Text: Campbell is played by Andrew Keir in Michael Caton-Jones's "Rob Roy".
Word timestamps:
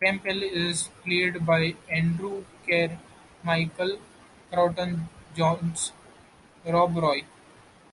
Campbell 0.00 0.42
is 0.42 0.88
played 1.04 1.44
by 1.44 1.76
Andrew 1.90 2.46
Keir 2.64 2.92
in 2.92 2.98
Michael 3.44 3.98
Caton-Jones's 4.50 5.92
"Rob 6.64 6.96
Roy". 6.96 7.22